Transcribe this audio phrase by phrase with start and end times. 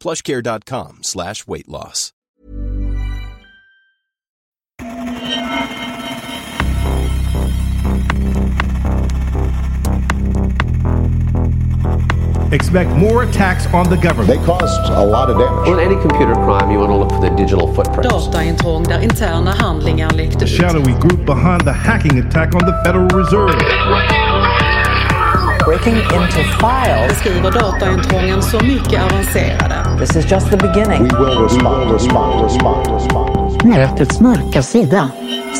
[0.00, 2.12] plushcare.com slash weight loss.
[12.52, 14.28] Expect more attacks on the government.
[14.28, 15.68] They caused a lot of damage.
[15.68, 18.08] Well, in any computer crime, you want to look for the digital footprints.
[18.28, 20.50] Dataintrång där interna handlingar läckte The ut.
[20.50, 23.58] shadowy group behind the hacking attack on the Federal Reserve.
[25.66, 27.08] Breaking into files.
[27.08, 29.98] Beskriver dataintrången så mycket avancerade.
[29.98, 31.02] This is just the beginning.
[31.02, 33.64] We will respond, respond, respond, respond.
[33.64, 35.10] Nätets mörka sida.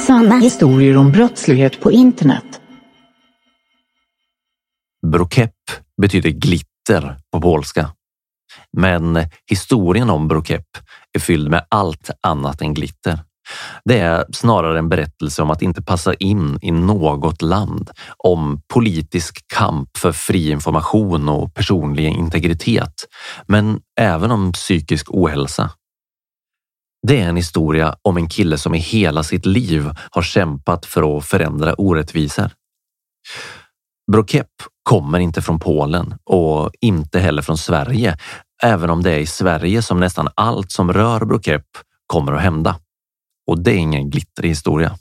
[0.07, 2.61] Sanna historier om brottslighet på internet.
[5.07, 5.53] Brokep
[6.03, 7.91] betyder glitter på polska.
[8.72, 9.19] Men
[9.50, 10.66] historien om Brokep
[11.16, 13.19] är fylld med allt annat än glitter.
[13.84, 19.45] Det är snarare en berättelse om att inte passa in i något land, om politisk
[19.55, 22.95] kamp för fri information och personlig integritet,
[23.47, 25.71] men även om psykisk ohälsa.
[27.07, 31.19] Det är en historia om en kille som i hela sitt liv har kämpat för
[31.19, 32.51] att förändra orättvisor.
[34.13, 34.51] Brokep
[34.83, 38.17] kommer inte från Polen och inte heller från Sverige,
[38.63, 41.67] även om det är i Sverige som nästan allt som rör Brokep
[42.07, 42.77] kommer att hända.
[43.47, 44.99] Och det är ingen glittrig historia.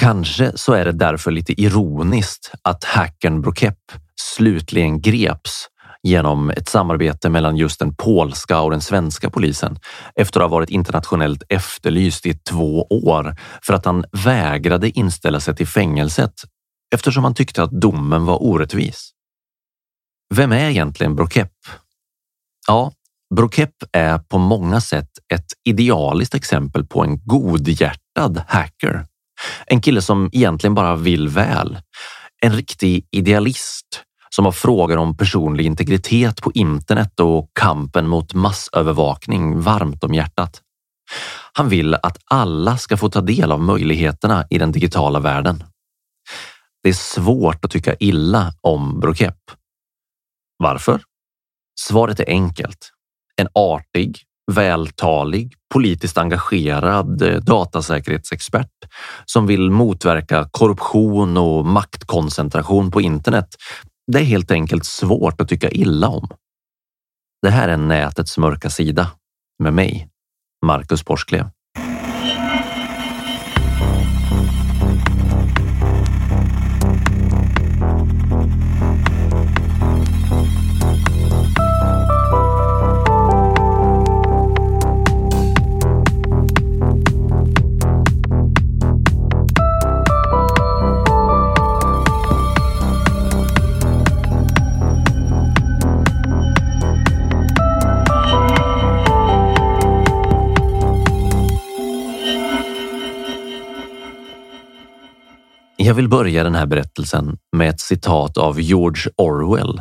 [0.00, 3.78] Kanske så är det därför lite ironiskt att hackern Brokep
[4.20, 5.66] slutligen greps
[6.02, 9.78] genom ett samarbete mellan just den polska och den svenska polisen
[10.14, 15.56] efter att ha varit internationellt efterlyst i två år för att han vägrade inställa sig
[15.56, 16.34] till fängelset
[16.94, 19.10] eftersom han tyckte att domen var orättvis.
[20.34, 21.52] Vem är egentligen Brokep?
[22.66, 22.92] Ja,
[23.34, 29.06] Brokepp är på många sätt ett idealiskt exempel på en godhjärtad hacker.
[29.66, 31.78] En kille som egentligen bara vill väl.
[32.42, 39.60] En riktig idealist som har frågor om personlig integritet på internet och kampen mot massövervakning
[39.60, 40.62] varmt om hjärtat.
[41.52, 45.64] Han vill att alla ska få ta del av möjligheterna i den digitala världen.
[46.82, 49.50] Det är svårt att tycka illa om Brokepp.
[50.56, 51.02] Varför?
[51.80, 52.92] Svaret är enkelt.
[53.40, 58.70] En artig, vältalig, politiskt engagerad eh, datasäkerhetsexpert
[59.24, 63.48] som vill motverka korruption och maktkoncentration på internet.
[64.12, 66.28] Det är helt enkelt svårt att tycka illa om.
[67.42, 69.10] Det här är nätets mörka sida
[69.62, 70.08] med mig,
[70.66, 71.50] Marcus Porsklev.
[105.90, 109.80] Jag vill börja den här berättelsen med ett citat av George Orwell,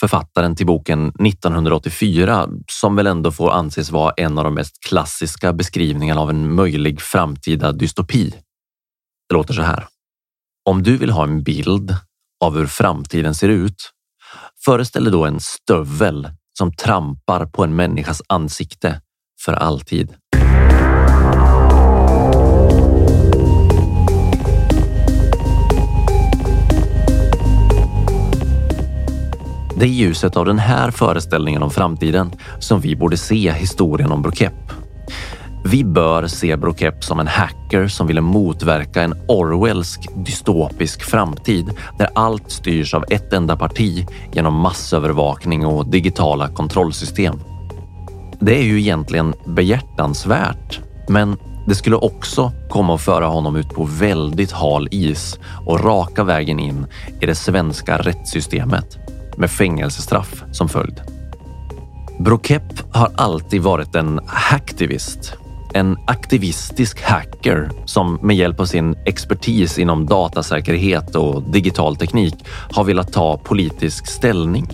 [0.00, 5.52] författaren till boken 1984, som väl ändå får anses vara en av de mest klassiska
[5.52, 8.34] beskrivningarna av en möjlig framtida dystopi.
[9.28, 9.86] Det låter så här.
[10.64, 11.96] Om du vill ha en bild
[12.44, 13.90] av hur framtiden ser ut,
[14.64, 16.28] föreställ dig då en stövel
[16.58, 19.00] som trampar på en människas ansikte
[19.44, 20.14] för alltid.
[29.84, 34.12] Det är i ljuset av den här föreställningen om framtiden som vi borde se historien
[34.12, 34.72] om Brokep.
[35.64, 42.08] Vi bör se Brokep som en hacker som ville motverka en Orwellsk dystopisk framtid där
[42.14, 47.40] allt styrs av ett enda parti genom massövervakning och digitala kontrollsystem.
[48.40, 51.36] Det är ju egentligen behjärtansvärt, men
[51.66, 56.58] det skulle också komma att föra honom ut på väldigt hal is och raka vägen
[56.58, 56.86] in
[57.20, 59.03] i det svenska rättssystemet
[59.36, 61.00] med fängelsestraff som följd.
[62.18, 65.34] Brokepp har alltid varit en hacktivist,
[65.74, 72.34] en aktivistisk hacker som med hjälp av sin expertis inom datasäkerhet och digital teknik
[72.72, 74.68] har velat ta politisk ställning.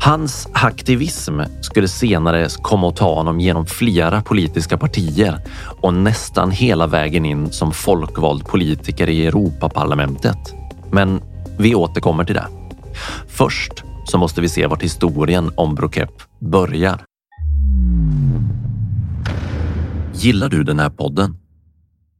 [0.00, 5.38] Hans hacktivism skulle senare komma att ta honom genom flera politiska partier
[5.80, 10.54] och nästan hela vägen in som folkvald politiker i Europaparlamentet.
[10.90, 11.20] Men
[11.58, 12.61] vi återkommer till det.
[13.28, 13.72] Först
[14.04, 16.10] så måste vi se vart historien om Brokep
[16.40, 17.04] börjar.
[20.14, 21.36] Gillar du den här podden?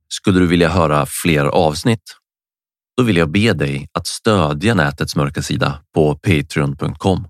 [0.08, 2.02] Skulle du vilja höra fler avsnitt?
[2.96, 7.28] Då vill jag be dig att stödja nätets mörka sida på patreon.com.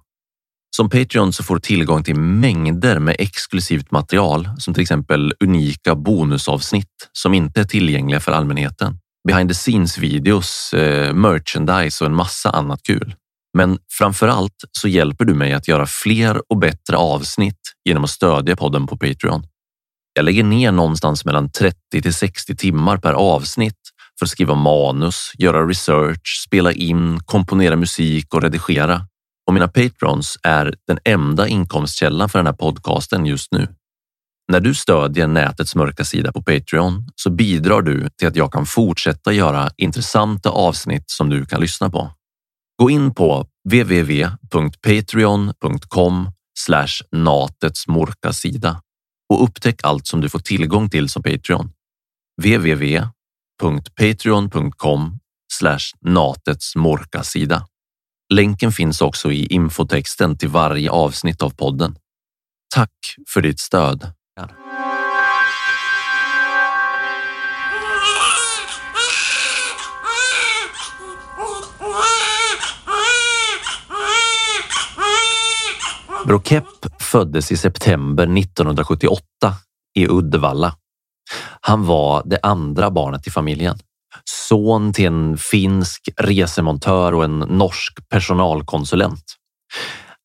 [0.76, 5.94] Som Patreon så får du tillgång till mängder med exklusivt material som till exempel unika
[5.94, 8.98] bonusavsnitt som inte är tillgängliga för allmänheten.
[9.28, 13.14] Behind the scenes videos, eh, merchandise och en massa annat kul.
[13.54, 18.10] Men framför allt så hjälper du mig att göra fler och bättre avsnitt genom att
[18.10, 19.46] stödja podden på Patreon.
[20.14, 23.78] Jag lägger ner någonstans mellan 30 till 60 timmar per avsnitt
[24.18, 29.06] för att skriva manus, göra research, spela in, komponera musik och redigera.
[29.46, 33.68] Och mina patrons är den enda inkomstkällan för den här podcasten just nu.
[34.52, 38.66] När du stödjer nätets mörka sida på Patreon så bidrar du till att jag kan
[38.66, 42.10] fortsätta göra intressanta avsnitt som du kan lyssna på.
[42.82, 46.30] Gå in på www.patreon.com
[47.12, 48.82] natets mörka sida
[49.32, 51.72] och upptäck allt som du får tillgång till som Patreon.
[52.42, 55.18] www.patreon.com
[56.00, 57.66] natets mörka sida.
[58.34, 61.96] Länken finns också i infotexten till varje avsnitt av podden.
[62.74, 64.12] Tack för ditt stöd.
[76.26, 79.22] Brokepp föddes i september 1978
[79.94, 80.74] i Uddevalla.
[81.60, 83.78] Han var det andra barnet i familjen.
[84.24, 89.24] Son till en finsk resemontör och en norsk personalkonsulent.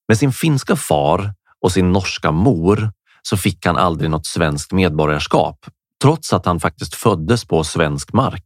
[0.08, 2.92] Med sin finska far och sin norska mor
[3.22, 5.66] så fick han aldrig något svenskt medborgarskap,
[6.02, 8.44] trots att han faktiskt föddes på svensk mark.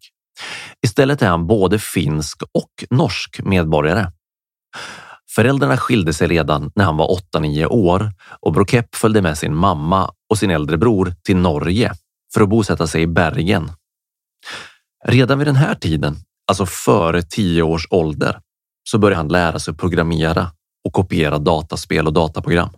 [0.86, 4.12] Istället är han både finsk och norsk medborgare.
[5.36, 8.12] Föräldrarna skilde sig redan när han var 8-9 år
[8.42, 11.92] och Brokepp följde med sin mamma och sin äldre bror till Norge
[12.34, 13.72] för att bosätta sig i Bergen.
[15.06, 16.16] Redan vid den här tiden,
[16.48, 18.40] alltså före 10 års ålder,
[18.90, 20.52] så började han lära sig programmera
[20.86, 22.70] och kopiera dataspel och dataprogram.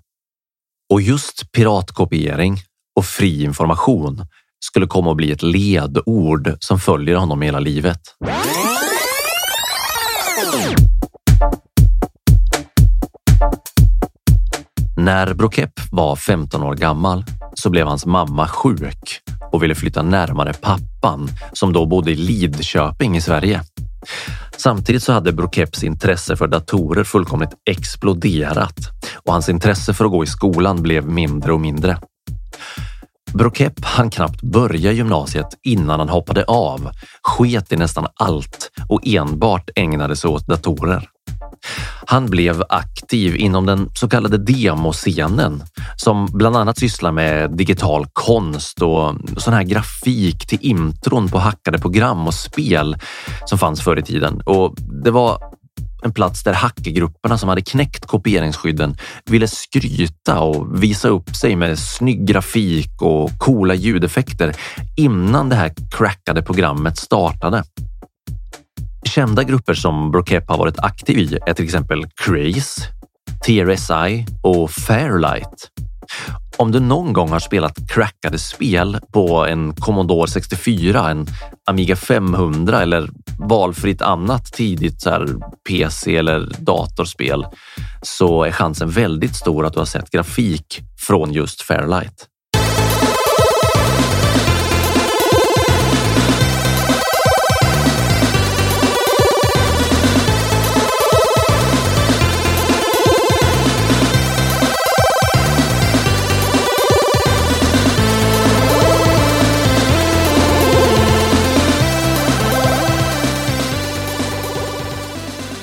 [0.93, 2.57] Och just piratkopiering
[2.95, 4.25] och fri information
[4.65, 8.01] skulle komma att bli ett ledord som följer honom hela livet.
[15.03, 19.19] När Brokep var 15 år gammal så blev hans mamma sjuk
[19.51, 23.61] och ville flytta närmare pappan som då bodde i Lidköping i Sverige.
[24.57, 28.77] Samtidigt så hade Brokeps intresse för datorer fullkomligt exploderat
[29.25, 31.97] och hans intresse för att gå i skolan blev mindre och mindre.
[33.33, 36.89] Brokep hann knappt börja gymnasiet innan han hoppade av,
[37.21, 41.09] sket i nästan allt och enbart ägnade sig åt datorer.
[42.05, 45.63] Han blev aktiv inom den så kallade demoscenen
[45.95, 51.79] som bland annat sysslar med digital konst och sån här grafik till intron på hackade
[51.79, 52.95] program och spel
[53.45, 54.41] som fanns förr i tiden.
[54.45, 55.37] Och det var
[56.03, 61.79] en plats där hackergrupperna som hade knäckt kopieringsskydden ville skryta och visa upp sig med
[61.79, 64.55] snygg grafik och coola ljudeffekter
[64.97, 67.63] innan det här crackade programmet startade.
[69.15, 72.81] Kända grupper som Brokep har varit aktiv i är till exempel Craze,
[73.45, 75.69] TRSI och Fairlight.
[76.57, 81.27] Om du någon gång har spelat crackade spel på en Commodore 64, en
[81.69, 85.27] Amiga 500 eller valfritt annat tidigt så här
[85.69, 87.45] PC eller datorspel
[88.01, 92.27] så är chansen väldigt stor att du har sett grafik från just Fairlight.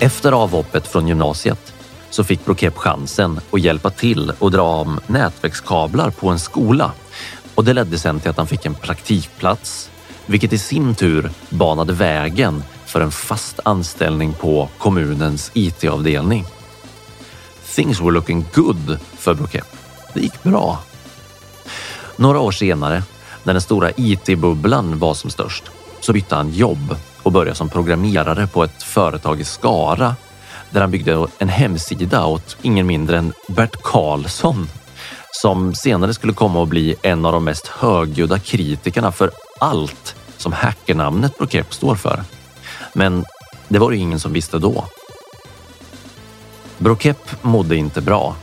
[0.03, 1.75] Efter avhoppet från gymnasiet
[2.11, 6.93] så fick Brokep chansen att hjälpa till och dra om nätverkskablar på en skola
[7.55, 9.91] och det ledde sen till att han fick en praktikplats,
[10.27, 16.45] vilket i sin tur banade vägen för en fast anställning på kommunens IT-avdelning.
[17.75, 19.77] Things were looking good för Brokep.
[20.15, 20.79] Det gick bra.
[22.17, 23.03] Några år senare,
[23.43, 26.97] när den stora IT-bubblan var som störst, så bytte han jobb
[27.31, 30.17] och började som programmerare på ett företag i Skara
[30.71, 34.69] där han byggde en hemsida åt ingen mindre än Bert Karlsson
[35.31, 40.53] som senare skulle komma att bli en av de mest högljudda kritikerna för allt som
[40.53, 42.25] hackernamnet Prokep står för.
[42.93, 43.25] Men
[43.69, 44.85] det var det ingen som visste då.
[46.79, 48.37] Brokep mådde inte bra.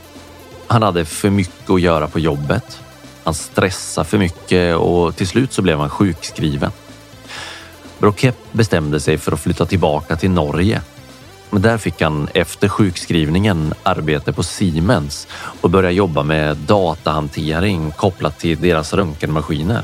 [0.66, 2.80] Han hade för mycket att göra på jobbet.
[3.24, 6.70] Han stressade för mycket och till slut så blev han sjukskriven.
[7.98, 10.80] Brokep bestämde sig för att flytta tillbaka till Norge.
[11.50, 15.28] Men där fick han efter sjukskrivningen arbete på Siemens
[15.60, 19.82] och började jobba med datahantering kopplat till deras röntgenmaskiner.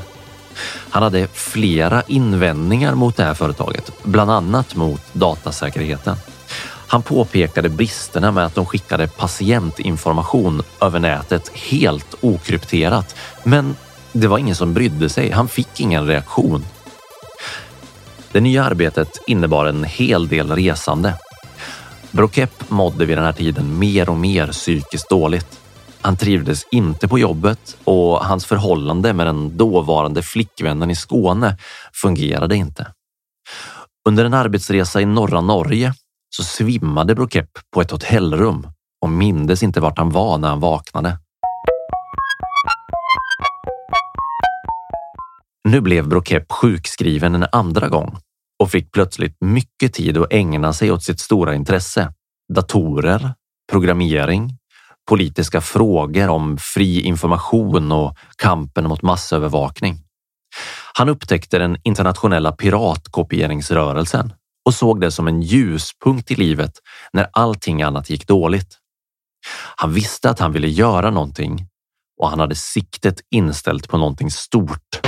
[0.90, 6.16] Han hade flera invändningar mot det här företaget, bland annat mot datasäkerheten.
[6.86, 13.16] Han påpekade bristerna med att de skickade patientinformation över nätet helt okrypterat.
[13.42, 13.76] Men
[14.12, 15.30] det var ingen som brydde sig.
[15.30, 16.64] Han fick ingen reaktion.
[18.34, 21.14] Det nya arbetet innebar en hel del resande.
[22.10, 25.60] Brokepp mådde vid den här tiden mer och mer psykiskt dåligt.
[26.00, 31.56] Han trivdes inte på jobbet och hans förhållande med den dåvarande flickvännen i Skåne
[31.92, 32.86] fungerade inte.
[34.08, 35.94] Under en arbetsresa i norra Norge
[36.36, 38.66] så svimmade Brokepp på ett hotellrum
[39.02, 41.18] och mindes inte vart han var när han vaknade.
[45.68, 48.18] Nu blev Brokepp sjukskriven en andra gång
[48.64, 52.12] och fick plötsligt mycket tid att ägna sig åt sitt stora intresse.
[52.54, 53.34] Datorer,
[53.72, 54.58] programmering,
[55.08, 59.98] politiska frågor om fri information och kampen mot massövervakning.
[60.94, 64.32] Han upptäckte den internationella piratkopieringsrörelsen
[64.66, 66.72] och såg det som en ljuspunkt i livet
[67.12, 68.78] när allting annat gick dåligt.
[69.76, 71.68] Han visste att han ville göra någonting
[72.20, 75.00] och han hade siktet inställt på någonting stort.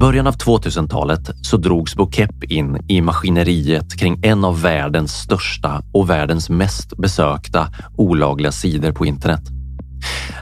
[0.00, 6.10] Början av 2000-talet så drogs Bokep in i maskineriet kring en av världens största och
[6.10, 9.42] världens mest besökta olagliga sidor på internet.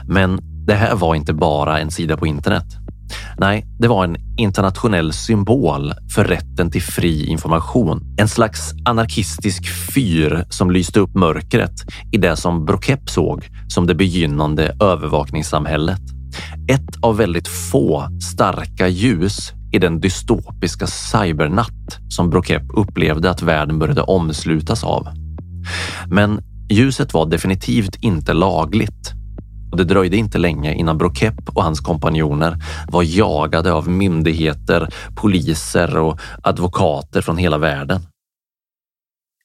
[0.07, 2.65] Men det här var inte bara en sida på internet.
[3.37, 8.15] Nej, det var en internationell symbol för rätten till fri information.
[8.17, 9.63] En slags anarkistisk
[9.93, 11.73] fyr som lyste upp mörkret
[12.11, 16.18] i det som Brokep såg som det begynnande övervakningssamhället.
[16.71, 23.79] Ett av väldigt få starka ljus i den dystopiska cybernatt som Brokep upplevde att världen
[23.79, 25.07] började omslutas av.
[26.07, 29.13] Men ljuset var definitivt inte lagligt
[29.71, 32.57] och det dröjde inte länge innan Brokep och hans kompanjoner
[32.87, 38.01] var jagade av myndigheter, poliser och advokater från hela världen.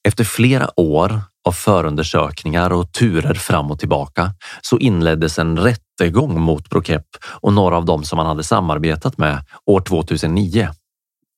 [0.08, 6.40] Efter flera år av förundersökningar och turer fram och tillbaka så inleddes en rätt rättegång
[6.40, 10.68] mot Brokepp och några av dem som han hade samarbetat med år 2009.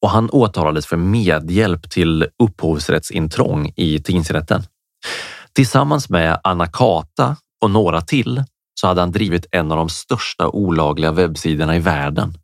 [0.03, 4.63] Och han åtalades för medhjälp till upphovsrättsintrång i tingsrätten.
[5.53, 8.45] Tillsammans med Anna Kata och några till
[8.81, 12.39] så hade han drivit en av de största olagliga webbsidorna i världen.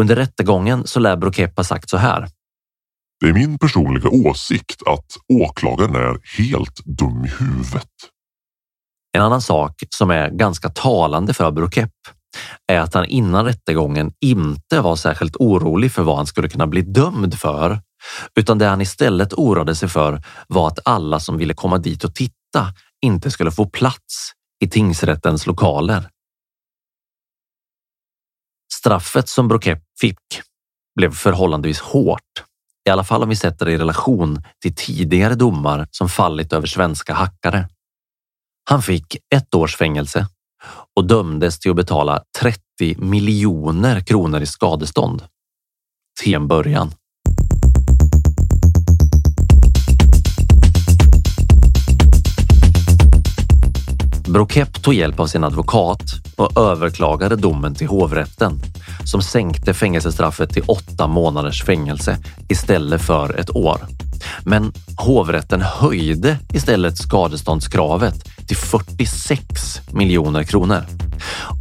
[0.00, 2.28] Under rättegången så lär Brokep ha sagt så här.
[3.20, 7.90] Det är min personliga åsikt att åklagaren är helt dum i huvudet.
[9.16, 11.90] En annan sak som är ganska talande för Brokep
[12.66, 16.82] är att han innan rättegången inte var särskilt orolig för vad han skulle kunna bli
[16.82, 17.80] dömd för,
[18.40, 22.14] utan det han istället oroade sig för var att alla som ville komma dit och
[22.14, 22.72] titta
[23.04, 24.32] inte skulle få plats
[24.64, 26.08] i tingsrättens lokaler.
[28.72, 30.42] Straffet som Brokep fick
[30.96, 32.44] blev förhållandevis hårt
[32.86, 36.66] i alla fall om vi sätter det i relation till tidigare domar som fallit över
[36.66, 37.68] svenska hackare.
[38.68, 40.26] Han fick ett års fängelse
[40.96, 42.60] och dömdes till att betala 30
[42.98, 45.22] miljoner kronor i skadestånd.
[46.20, 46.90] Till en början.
[54.26, 56.02] Brokep tog hjälp av sin advokat
[56.36, 58.60] och överklagade domen till hovrätten
[59.04, 62.18] som sänkte fängelsestraffet till åtta månaders fängelse
[62.48, 63.80] istället för ett år.
[64.44, 70.82] Men hovrätten höjde istället skadeståndskravet till 46 miljoner kronor.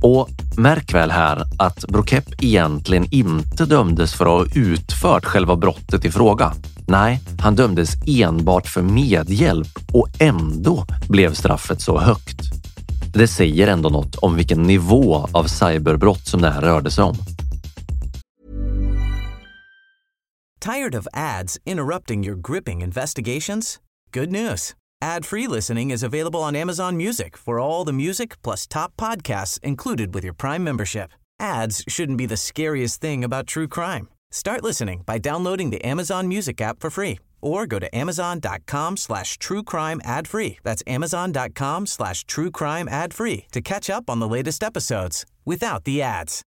[0.01, 6.05] Och märk väl här att Brokep egentligen inte dömdes för att ha utfört själva brottet
[6.05, 6.53] i fråga.
[6.87, 12.41] Nej, han dömdes enbart för medhjälp och ändå blev straffet så högt.
[13.13, 17.15] Det säger ändå något om vilken nivå av cyberbrott som det här rörde sig om.
[20.59, 23.79] Tired of ads interrupting your gripping investigations?
[24.11, 24.73] Good news.
[25.03, 30.13] Ad-free listening is available on Amazon Music for all the music plus top podcasts included
[30.13, 31.11] with your Prime membership.
[31.39, 34.07] Ads shouldn't be the scariest thing about true crime.
[34.35, 39.37] Start listening by downloading the Amazon Music app for free or go to amazon.com slash
[39.37, 40.57] true crime ad free.
[40.61, 45.85] That's amazon.com slash true crime ad free to catch up on the latest episodes without
[45.85, 46.41] the ads.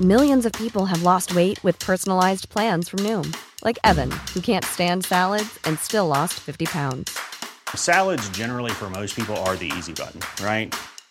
[0.00, 4.64] Millions of people have lost weight with personalized plans from Noom, like Evan, who can't
[4.64, 7.16] stand salads and still lost 50 pounds.
[7.76, 10.74] Salads generally for most people are the easy button, right?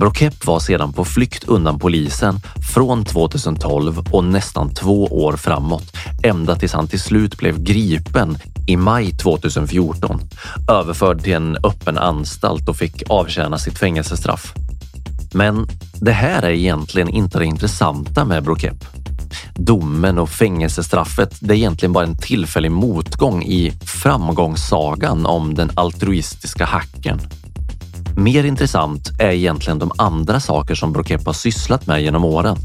[0.00, 2.40] Brokep var sedan på flykt undan polisen
[2.74, 8.76] från 2012 och nästan två år framåt, ända tills han till slut blev gripen i
[8.76, 10.20] maj 2014,
[10.70, 14.54] överförd till en öppen anstalt och fick avtjäna sitt fängelsestraff.
[15.32, 15.66] Men
[16.00, 18.84] det här är egentligen inte det intressanta med Brokep.
[19.54, 26.64] Domen och fängelsestraffet det är egentligen bara en tillfällig motgång i framgångssagan om den altruistiska
[26.64, 27.20] hacken.
[28.16, 32.56] Mer intressant är egentligen de andra saker som Brokep har sysslat med genom åren.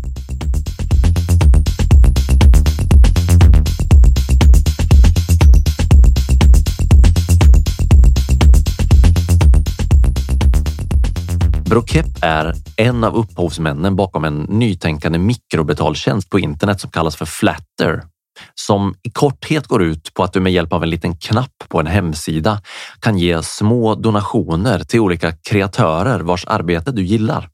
[11.69, 18.14] Brokep är en av upphovsmännen bakom en nytänkande mikrobetaltjänst på internet som kallas för Flatter
[18.55, 21.79] som i korthet går ut på att du med hjälp av en liten knapp på
[21.79, 22.61] en hemsida
[22.99, 27.49] kan ge små donationer till olika kreatörer vars arbete du gillar.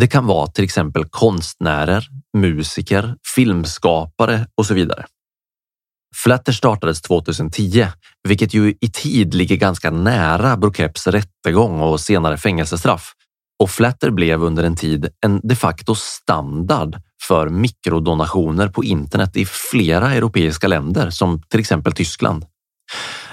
[0.00, 5.06] Det kan vara till exempel konstnärer, musiker, filmskapare och så vidare.
[6.16, 7.86] Flatter startades 2010,
[8.28, 13.12] vilket ju i tid ligger ganska nära Brokeps rättegång och senare fängelsestraff.
[13.62, 19.46] Och Flatter blev under en tid en de facto standard för mikrodonationer på internet i
[19.46, 22.44] flera europeiska länder som till exempel Tyskland.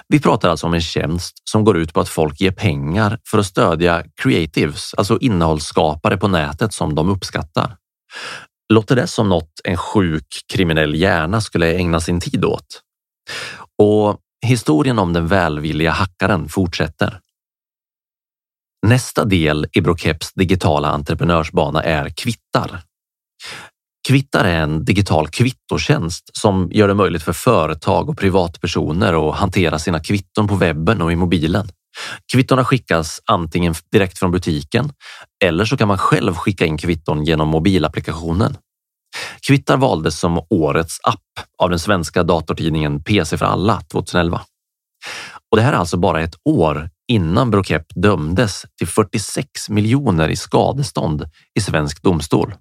[0.08, 3.38] Vi pratar alltså om en tjänst som går ut på att folk ger pengar för
[3.38, 7.76] att stödja creatives, alltså innehållsskapare på nätet som de uppskattar.
[8.74, 12.82] Låter det som något en sjuk kriminell hjärna skulle ägna sin tid åt?
[13.78, 17.20] Och historien om den välvilliga hackaren fortsätter.
[18.88, 22.82] Nästa del i Brokeps digitala entreprenörsbana är kvittar.
[24.08, 29.80] Kvittar är en digital kvittotjänst som gör det möjligt för företag och privatpersoner att hantera
[29.80, 31.68] sina kvitton på webben och i mobilen.
[32.34, 34.92] Kvittona skickas antingen direkt från butiken
[35.44, 38.58] eller så kan man själv skicka in kvitton genom mobilapplikationen.
[39.48, 44.42] Kvittar valdes som årets app av den svenska datortidningen PC för alla 2011.
[45.52, 50.36] Och det här är alltså bara ett år innan Brokep dömdes till 46 miljoner i
[50.36, 51.26] skadestånd
[51.60, 52.54] i svensk domstol.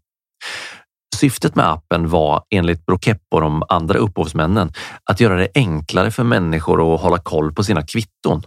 [1.15, 4.73] Syftet med appen var enligt Brokepp och de andra upphovsmännen
[5.11, 8.43] att göra det enklare för människor att hålla koll på sina kvitton.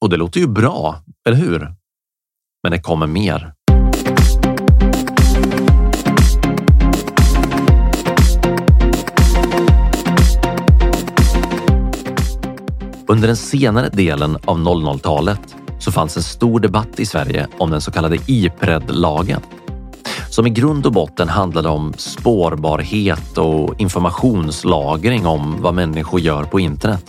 [0.00, 1.74] Och det låter ju bra, eller hur?
[2.62, 3.52] Men det kommer mer.
[13.08, 17.80] Under den senare delen av 00-talet så fanns en stor debatt i Sverige om den
[17.80, 19.40] så kallade Ipred-lagen
[20.32, 26.60] som i grund och botten handlade om spårbarhet och informationslagring om vad människor gör på
[26.60, 27.04] internet.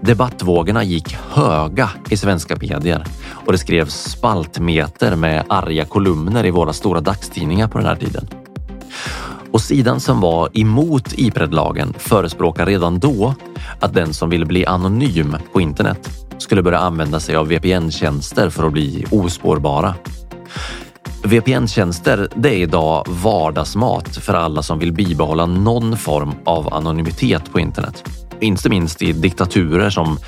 [0.00, 3.04] Debattvågorna gick höga i svenska medier
[3.46, 8.28] och det skrevs spaltmeter med arga kolumner i våra stora dagstidningar på den här tiden.
[9.52, 13.34] Och sidan som var emot Ipred-lagen förespråkar redan då
[13.80, 18.66] att den som ville bli anonym på internet skulle börja använda sig av VPN-tjänster för
[18.66, 19.94] att bli ospårbara.
[21.22, 27.60] VPN-tjänster det är idag vardagsmat för alla som vill bibehålla någon form av anonymitet på
[27.60, 28.04] internet.
[28.40, 30.18] Inte minst i diktaturer som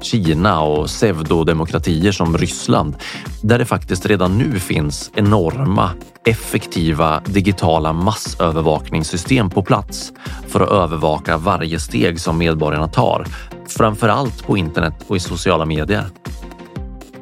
[0.00, 2.96] Kina och pseudodemokratier som Ryssland,
[3.42, 5.90] där det faktiskt redan nu finns enorma,
[6.26, 10.12] effektiva digitala massövervakningssystem på plats
[10.48, 13.26] för att övervaka varje steg som medborgarna tar,
[13.68, 16.04] framför allt på internet och i sociala medier.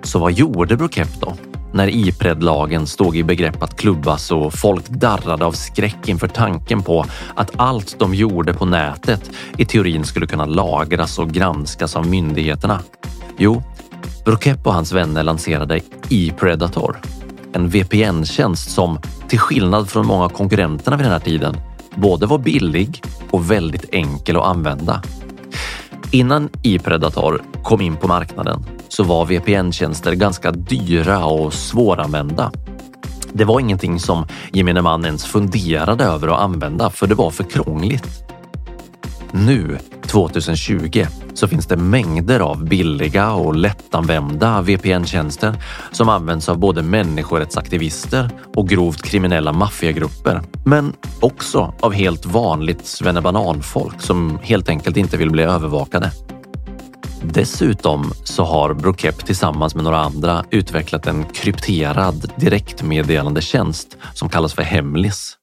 [0.03, 1.48] Så vad gjorde Brokep då?
[1.73, 7.05] När Ipred-lagen stod i begrepp att klubbas och folk darrade av skräck inför tanken på
[7.35, 12.81] att allt de gjorde på nätet i teorin skulle kunna lagras och granskas av myndigheterna.
[13.39, 13.63] Jo,
[14.25, 17.01] Brokep och hans vänner lanserade Ipredator.
[17.53, 21.57] en VPN-tjänst som, till skillnad från många av konkurrenterna vid den här tiden,
[21.95, 25.03] både var billig och väldigt enkel att använda.
[26.11, 32.53] Innan iPredator kom in på marknaden så var VPN-tjänster ganska dyra och svåranvända.
[33.33, 37.45] Det var ingenting som gemene man ens funderade över att använda för det var för
[37.45, 38.25] krångligt.
[39.33, 45.55] Nu, 2020, så finns det mängder av billiga och lättanvända VPN-tjänster
[45.93, 50.43] som används av både människorättsaktivister och grovt kriminella maffiagrupper.
[50.65, 56.13] Men också av helt vanligt svennebananfolk som helt enkelt inte vill bli övervakade.
[57.23, 64.63] Dessutom så har Brokep tillsammans med några andra utvecklat en krypterad direktmeddelandetjänst som kallas för
[64.63, 65.35] Hemlis.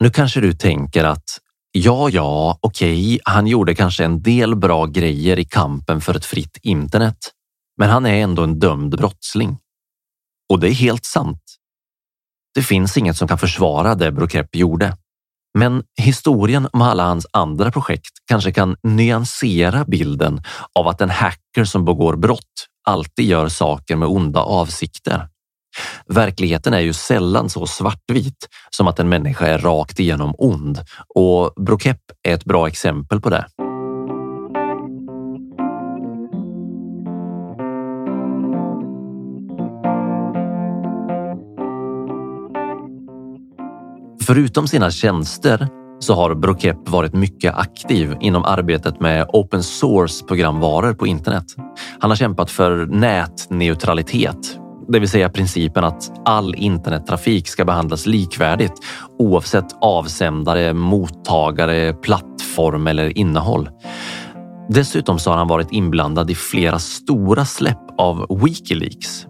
[0.00, 1.40] Nu kanske du tänker att
[1.76, 6.58] ja, ja, okej, han gjorde kanske en del bra grejer i kampen för ett fritt
[6.62, 7.18] internet,
[7.78, 9.58] men han är ändå en dömd brottsling.
[10.48, 11.42] Och det är helt sant.
[12.54, 14.96] Det finns inget som kan försvara det Brokepp gjorde.
[15.58, 20.42] Men historien om alla hans andra projekt kanske kan nyansera bilden
[20.78, 25.28] av att en hacker som begår brott alltid gör saker med onda avsikter.
[26.06, 30.78] Verkligheten är ju sällan så svartvit som att en människa är rakt igenom ond
[31.14, 33.46] och Brokepp är ett bra exempel på det.
[44.26, 50.94] Förutom sina tjänster så har Brokepp varit mycket aktiv inom arbetet med open source programvaror
[50.94, 51.44] på internet.
[52.00, 58.72] Han har kämpat för nätneutralitet, det vill säga principen att all internettrafik ska behandlas likvärdigt
[59.18, 63.68] oavsett avsändare, mottagare, plattform eller innehåll.
[64.68, 69.26] Dessutom så har han varit inblandad i flera stora släpp av Wikileaks,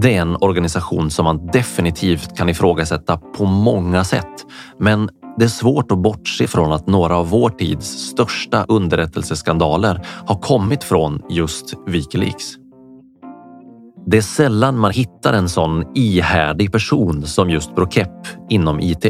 [0.00, 4.46] det är en organisation som man definitivt kan ifrågasätta på många sätt.
[4.78, 10.36] Men det är svårt att bortse från att några av vår tids största underrättelseskandaler har
[10.36, 12.67] kommit från just Wikileaks.
[14.10, 19.06] Det är sällan man hittar en sån ihärdig person som just Brokepp inom IT.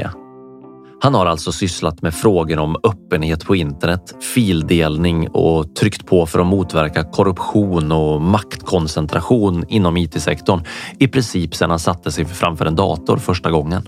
[1.00, 6.38] Han har alltså sysslat med frågor om öppenhet på internet, fildelning och tryckt på för
[6.38, 10.64] att motverka korruption och maktkoncentration inom IT-sektorn
[10.98, 13.82] i princip sedan han satte sig framför en dator första gången.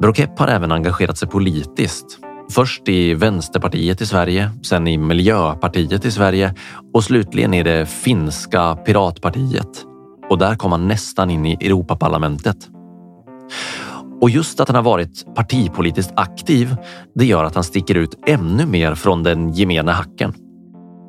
[0.00, 2.18] Brokepp har även engagerat sig politiskt.
[2.50, 6.54] Först i Vänsterpartiet i Sverige, sen i Miljöpartiet i Sverige
[6.94, 9.91] och slutligen i det finska Piratpartiet.
[10.32, 12.56] Och där kom han nästan in i Europaparlamentet.
[14.20, 16.76] Och just att han har varit partipolitiskt aktiv,
[17.14, 20.34] det gör att han sticker ut ännu mer från den gemene hacken.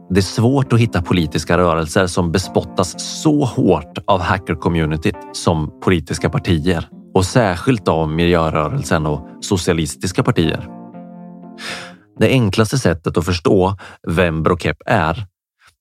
[0.10, 6.30] Det är svårt att hitta politiska rörelser som bespottas så hårt av hacker-communityt som politiska
[6.30, 10.68] partier och särskilt av miljörörelsen och socialistiska partier.
[12.20, 15.26] Det enklaste sättet att förstå vem Brokep är,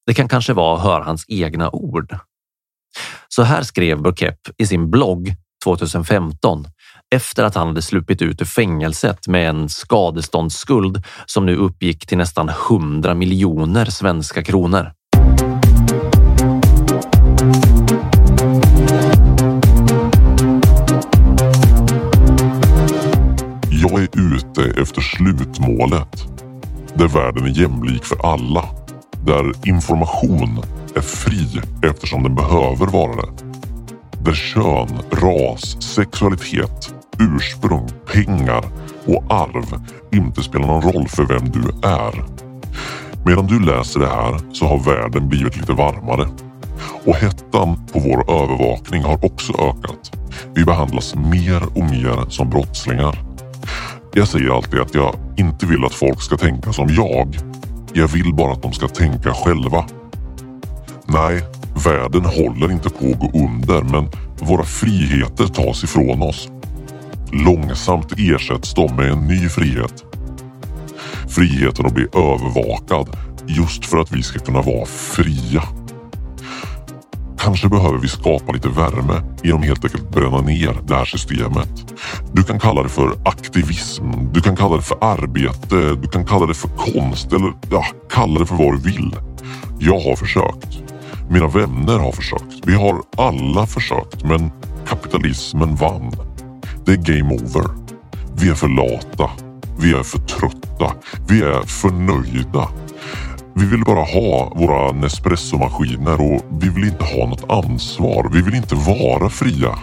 [0.06, 2.16] det kan kanske vara att höra hans egna ord.
[3.28, 6.66] Så här skrev Burkepp i sin blogg 2015
[7.14, 12.18] efter att han hade sluppit ut ur fängelset med en skadeståndsskuld som nu uppgick till
[12.18, 14.92] nästan 100 miljoner svenska kronor.
[23.70, 26.24] Jag är ute efter slutmålet.
[26.94, 28.68] Där världen är jämlik för alla.
[29.26, 30.62] Där information
[30.94, 33.32] är fri eftersom den behöver vara det.
[34.24, 38.64] Där kön, ras, sexualitet ursprung, pengar
[39.06, 39.80] och arv
[40.12, 42.24] inte spelar någon roll för vem du är.
[43.24, 46.28] Medan du läser det här så har världen blivit lite varmare.
[47.04, 50.12] Och hettan på vår övervakning har också ökat.
[50.54, 53.18] Vi behandlas mer och mer som brottslingar.
[54.14, 57.36] Jag säger alltid att jag inte vill att folk ska tänka som jag.
[57.92, 59.84] Jag vill bara att de ska tänka själva.
[61.06, 61.42] Nej,
[61.84, 66.48] världen håller inte på att gå under men våra friheter tas ifrån oss.
[67.32, 70.04] Långsamt ersätts de med en ny frihet.
[71.28, 75.62] Friheten att bli övervakad just för att vi ska kunna vara fria.
[77.38, 81.94] Kanske behöver vi skapa lite värme genom helt enkelt bränna ner det här systemet.
[82.32, 86.46] Du kan kalla det för aktivism, du kan kalla det för arbete, du kan kalla
[86.46, 89.16] det för konst eller ja, kalla det för vad du vill.
[89.78, 90.81] Jag har försökt.
[91.32, 92.66] Mina vänner har försökt.
[92.66, 94.50] Vi har alla försökt men
[94.86, 96.12] kapitalismen vann.
[96.84, 97.66] Det är game over.
[98.36, 99.30] Vi är för lata.
[99.78, 100.94] Vi är för trötta.
[101.28, 102.68] Vi är för nöjda.
[103.54, 108.30] Vi vill bara ha våra Nespresso-maskiner och vi vill inte ha något ansvar.
[108.32, 109.78] Vi vill inte vara fria.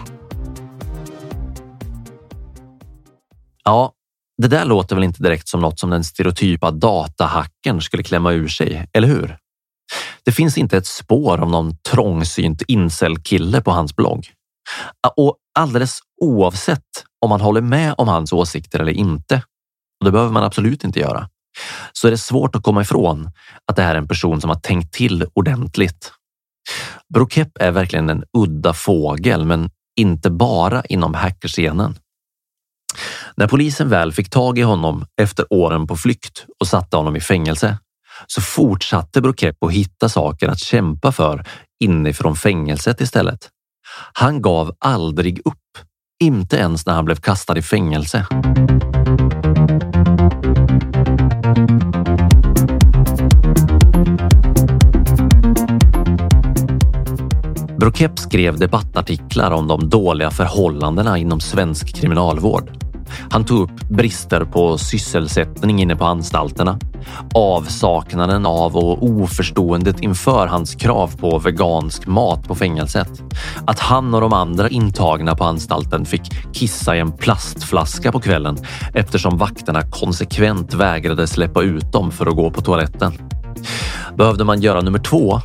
[3.64, 3.92] Ja,
[4.42, 8.48] det där låter väl inte direkt som något som den stereotypa datahacken skulle klämma ur
[8.48, 9.36] sig, eller hur?
[10.24, 14.26] Det finns inte ett spår av någon trångsynt incel-kille på hans blogg.
[15.16, 19.42] Och alldeles oavsett om man håller med om hans åsikter eller inte,
[20.00, 21.28] och det behöver man absolut inte göra,
[21.92, 23.30] så är det svårt att komma ifrån
[23.66, 26.12] att det här är en person som har tänkt till ordentligt.
[27.14, 31.98] Brokepp är verkligen en udda fågel, men inte bara inom hackerscenen.
[33.36, 37.20] När polisen väl fick tag i honom efter åren på flykt och satte honom i
[37.20, 37.78] fängelse
[38.26, 41.44] så fortsatte Brokepo att hitta saker att kämpa för
[41.84, 43.48] inifrån fängelset istället.
[44.12, 45.56] Han gav aldrig upp,
[46.22, 48.26] inte ens när han blev kastad i fängelse.
[57.80, 62.89] Brokep skrev debattartiklar om de dåliga förhållandena inom svensk kriminalvård.
[63.30, 66.78] Han tog upp brister på sysselsättning inne på anstalterna,
[67.34, 73.22] avsaknaden av och oförståendet inför hans krav på vegansk mat på fängelset.
[73.66, 78.58] Att han och de andra intagna på anstalten fick kissa i en plastflaska på kvällen
[78.94, 83.12] eftersom vakterna konsekvent vägrade släppa ut dem för att gå på toaletten.
[84.16, 85.40] Behövde man göra nummer två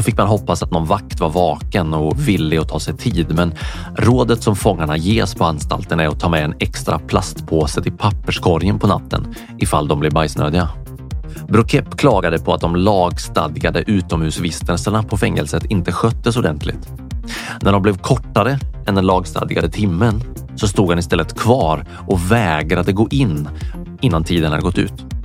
[0.00, 3.34] då fick man hoppas att någon vakt var vaken och villig att ta sig tid.
[3.34, 3.54] Men
[3.96, 8.78] rådet som fångarna ges på anstalten är att ta med en extra plastpåse till papperskorgen
[8.78, 10.68] på natten ifall de blir bajsnödiga.
[11.48, 16.88] Brokep klagade på att de lagstadgade utomhusvistelserna på fängelset inte sköttes ordentligt.
[17.62, 20.22] När de blev kortare än den lagstadgade timmen
[20.56, 23.48] så stod han istället kvar och vägrade gå in
[24.00, 25.19] innan tiden hade gått ut.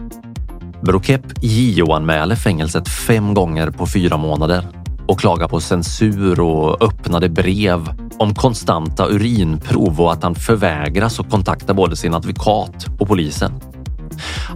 [0.85, 4.67] Brokep JO-anmäler fängelset fem gånger på fyra månader
[5.07, 11.29] och klagar på censur och öppnade brev om konstanta urinprov och att han förvägras att
[11.29, 13.51] kontakta både sin advokat och polisen.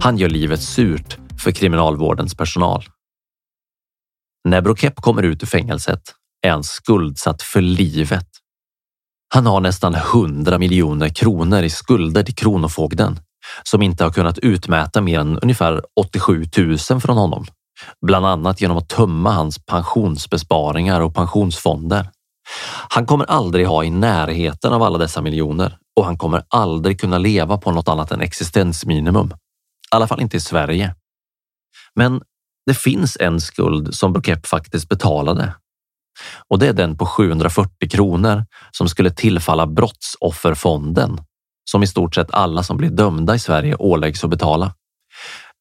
[0.01, 2.83] Han gör livet surt för kriminalvårdens personal.
[4.43, 6.01] När Brokep kommer ut ur fängelset
[6.41, 8.27] är han skuldsatt för livet.
[9.33, 13.19] Han har nästan 100 miljoner kronor i skulder till Kronofogden
[13.63, 17.45] som inte har kunnat utmäta mer än ungefär 87 000 från honom.
[18.05, 22.09] Bland annat genom att tömma hans pensionsbesparingar och pensionsfonder.
[22.89, 27.17] Han kommer aldrig ha i närheten av alla dessa miljoner och han kommer aldrig kunna
[27.17, 29.27] leva på något annat än existensminimum.
[29.27, 30.95] I alla fall inte i Sverige.
[31.95, 32.21] Men
[32.65, 35.55] det finns en skuld som Brokep faktiskt betalade.
[36.47, 41.21] Och det är den på 740 kronor som skulle tillfalla Brottsofferfonden
[41.71, 44.73] som i stort sett alla som blir dömda i Sverige åläggs att betala.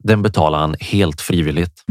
[0.04, 1.84] Den betalar han helt frivilligt.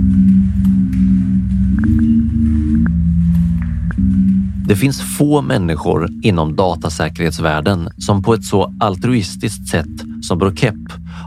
[4.68, 10.76] Det finns få människor inom datasäkerhetsvärlden som på ett så altruistiskt sätt som Brokep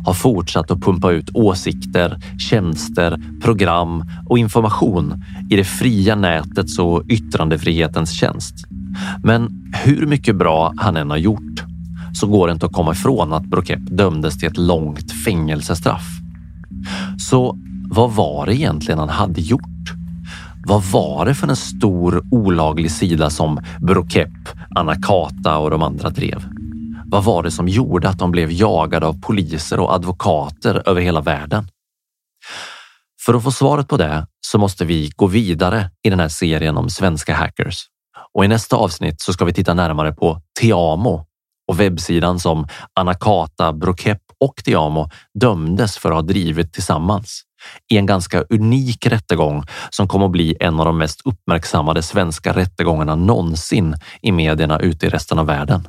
[0.05, 2.19] har fortsatt att pumpa ut åsikter,
[2.51, 8.55] tjänster, program och information i det fria nätets och yttrandefrihetens tjänst.
[9.23, 11.50] Men hur mycket bra han än har gjort
[12.13, 16.07] så går det inte att komma ifrån att Brokep dömdes till ett långt fängelsestraff.
[17.19, 17.59] Så
[17.91, 19.65] vad var det egentligen han hade gjort?
[20.67, 24.29] Vad var det för en stor olaglig sida som Brokep,
[24.77, 26.49] Anakata och de andra drev?
[27.07, 31.21] Vad var det som gjorde att de blev jagade av poliser och advokater över hela
[31.21, 31.69] världen?
[33.27, 36.77] För att få svaret på det så måste vi gå vidare i den här serien
[36.77, 37.87] om svenska hackers.
[38.35, 41.27] Och i nästa avsnitt så ska vi titta närmare på Teamo
[41.71, 47.43] och webbsidan som Anakata, Brokep och Diamo dömdes för att ha drivit tillsammans
[47.93, 52.53] i en ganska unik rättegång som kommer att bli en av de mest uppmärksammade svenska
[52.53, 55.89] rättegångarna någonsin i medierna ute i resten av världen.